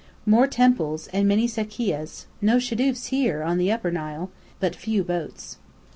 [0.25, 5.57] More temples, and many sakkeyehs (no shadoofs here, on the Upper Nile) but few boats.